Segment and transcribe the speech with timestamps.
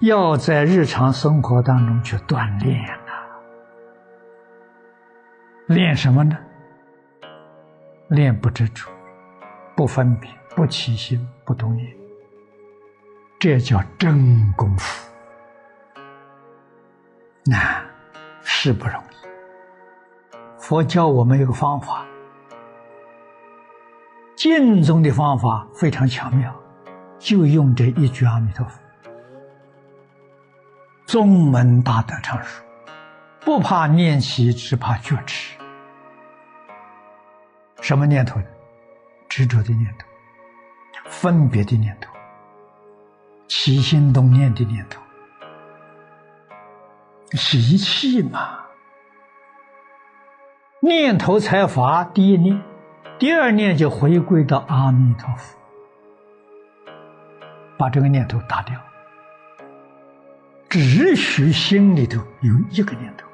[0.00, 3.12] 要在日常生活当中去锻炼呐。
[5.66, 6.36] 练什么呢？
[8.08, 8.88] 练不执着，
[9.76, 11.92] 不分别，不起心，不动念，
[13.40, 15.10] 这叫真功夫。
[17.44, 17.84] 那
[18.42, 20.38] 是不容易。
[20.58, 22.06] 佛教我们有个方法，
[24.36, 26.54] 净宗的方法非常巧妙，
[27.18, 28.80] 就用这一句阿弥陀佛。
[31.08, 32.62] 宗门大德常说
[33.40, 35.56] ：“不怕念起，只怕觉迟。”
[37.80, 38.46] 什么念头呢？
[39.26, 40.06] 执着的念头，
[41.06, 42.12] 分别的念头，
[43.46, 45.00] 起心动念的念头。
[47.32, 48.58] 习气嘛，
[50.80, 52.62] 念头才发第一念，
[53.18, 55.56] 第二念就回归到阿弥陀佛，
[57.78, 58.78] 把这个念头打掉，
[60.68, 63.26] 只许心里头有一个念头。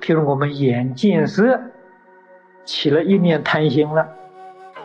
[0.00, 1.60] 譬如我们眼见色，
[2.66, 4.06] 起了一念贪心了，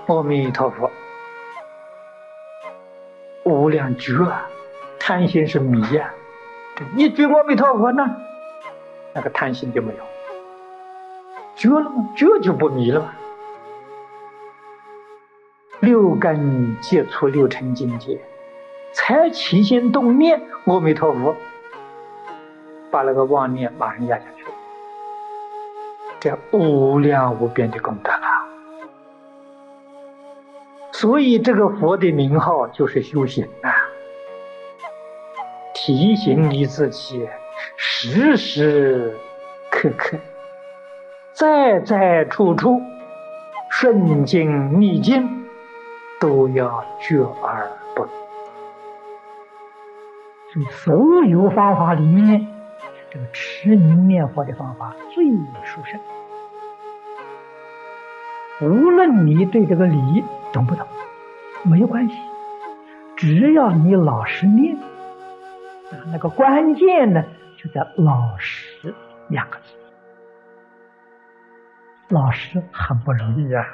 [0.08, 0.90] 阿弥陀佛，
[3.44, 4.14] 无量觉，
[5.00, 6.14] 贪心是迷呀。
[6.96, 8.16] 一句阿弥陀佛呢，
[9.14, 10.04] 那个贪心就没有，
[11.56, 12.10] 觉了吗？
[12.16, 13.14] 觉就不迷了嘛。
[15.82, 18.18] 六根接触六尘境界，
[18.94, 21.36] 才起心动念，阿弥陀佛，
[22.92, 24.52] 把那个妄念马上压下去了，
[26.20, 28.20] 这无量无边的功德了。
[30.92, 33.74] 所以这个佛的名号就是修行啊。
[35.74, 37.28] 提醒你自己，
[37.76, 39.18] 时时
[39.70, 40.18] 刻刻、
[41.34, 42.80] 在在处处、
[43.70, 45.46] 顺境逆境，
[46.22, 48.08] 都要觉而不。
[50.54, 52.48] 所以，所有方法里面，
[53.10, 55.26] 这个持名念佛的方法最
[55.64, 56.00] 殊胜。
[58.62, 60.88] 无论你对这个理懂不懂，
[61.64, 62.16] 没有关系，
[63.16, 64.78] 只要你老实念。
[64.78, 67.24] 啊那个关键呢，
[67.58, 68.94] 就在“老实”
[69.30, 69.76] 两个字。
[72.10, 73.66] 老实很不容易啊！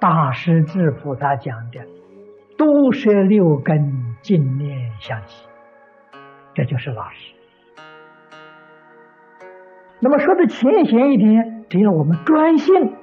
[0.00, 1.80] 大师智菩萨讲的
[2.58, 5.46] “都摄六根，净念相继”，
[6.56, 7.34] 这就是老实。
[10.00, 12.94] 那么说的浅显一点，只要我们专心、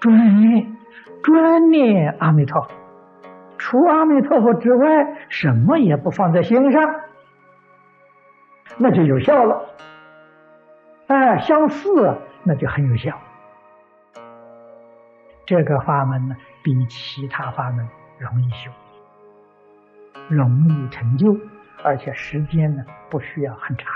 [0.00, 0.76] 专念、
[1.22, 2.70] 专念阿弥陀佛。
[3.56, 7.00] 除阿弥陀佛之外，什么也不放在心上，
[8.76, 9.70] 那就有效了。
[11.06, 13.18] 哎，相似，那就很有效。
[15.46, 17.88] 这个法门呢，比其他法门
[18.18, 18.70] 容易修，
[20.28, 21.36] 容易成就，
[21.82, 23.86] 而且时间呢不需要很长。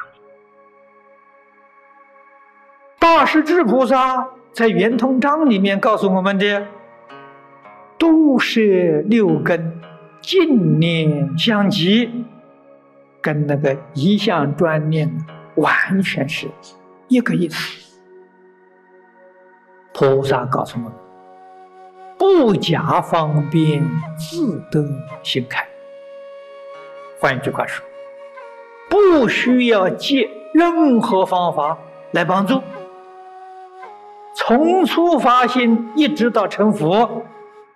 [2.98, 6.66] 大势至菩萨在《圆通章》里面告诉我们的。
[8.00, 9.80] 都是六根
[10.20, 12.24] 净念相继，
[13.20, 15.10] 跟那个一向专念
[15.56, 16.46] 完全是
[17.08, 17.98] 一个意思。
[19.92, 20.92] 菩萨告诉我们：
[22.16, 23.84] 不假方便，
[24.16, 24.88] 自得
[25.24, 25.66] 心开。
[27.18, 27.84] 换一句话说，
[28.88, 31.78] 不需要借任何方法
[32.12, 32.62] 来帮助，
[34.34, 37.24] 从初发心一直到成佛。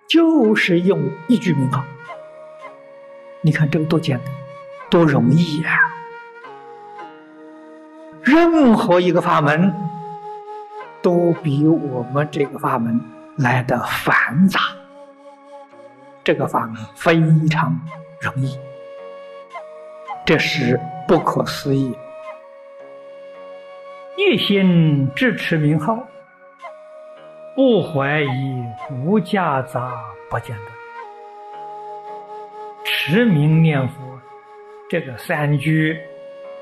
[0.05, 1.81] 就是用一句名号，
[3.41, 4.27] 你看这个多简单，
[4.89, 5.79] 多容易呀！
[8.21, 9.73] 任何一个法门
[11.01, 12.99] 都比我们这个法门
[13.37, 14.59] 来的繁杂，
[16.23, 17.15] 这个法门非
[17.47, 17.79] 常
[18.19, 18.59] 容易，
[20.25, 21.95] 这是不可思议。
[24.17, 26.07] 一心支持名号。
[27.55, 28.65] 不怀疑，
[29.05, 29.93] 无夹杂，
[30.27, 30.67] 不间断，
[32.83, 33.93] 持名念佛，
[34.89, 35.93] 这个三句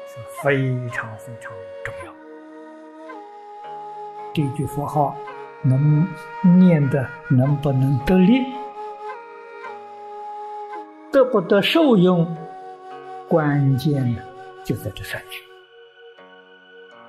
[0.06, 1.54] 是非常非常
[1.86, 2.12] 重要。
[4.34, 5.16] 这句佛号
[5.62, 6.06] 能
[6.60, 8.44] 念的，能不能得力，
[11.10, 12.36] 得不得受用，
[13.32, 14.22] 关键的
[14.66, 15.42] 就在这三句。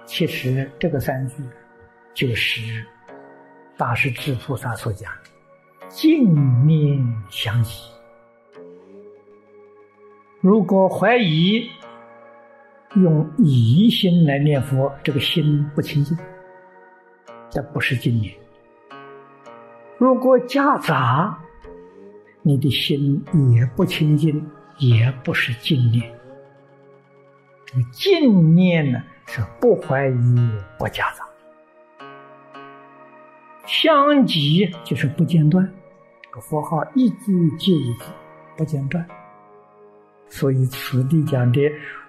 [0.07, 1.35] 其实这个三句
[2.15, 2.87] 就是。
[3.75, 5.31] 大师智菩萨所讲的，
[5.89, 7.91] 净念相继。
[10.41, 11.69] 如果怀疑，
[12.95, 16.17] 用疑心来念佛，这个心不清净，
[17.51, 18.33] 这不是净念。
[19.99, 21.37] 如果夹杂，
[22.43, 23.25] 你的心
[23.55, 24.49] 也不清净，
[24.79, 26.12] 也不是净念。
[27.73, 31.25] 这个净念呢，是不怀疑、不夹杂，
[33.67, 35.67] 相继就是不间断。
[36.23, 38.05] 这个佛号一句接一句，
[38.59, 39.07] 不间断。
[40.29, 41.61] 所以此地讲的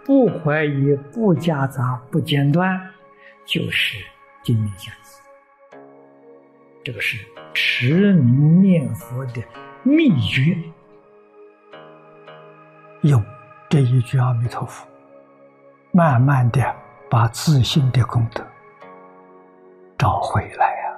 [0.05, 2.77] 不怀疑、不夹杂、不间断，
[3.45, 3.97] 就是
[4.43, 5.77] 净念相继。
[6.83, 7.17] 这个是
[7.53, 9.41] 持名念佛的
[9.83, 10.57] 秘诀。
[13.03, 13.23] 用
[13.69, 14.85] 这一句阿弥陀佛。
[15.95, 16.59] 慢慢的
[17.07, 18.43] 把自信的功德
[19.95, 20.91] 找回来呀，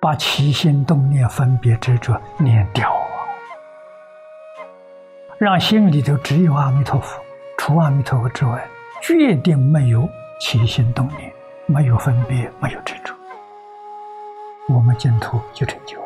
[0.00, 3.20] 把起心动念、分别执着念掉啊，
[5.36, 7.20] 让心里头只有阿弥陀佛，
[7.58, 8.66] 除阿弥陀佛之外，
[9.02, 10.08] 决定没有
[10.40, 11.30] 起心动念，
[11.66, 13.14] 没有分别，没有执着，
[14.70, 16.05] 我们净土就成就。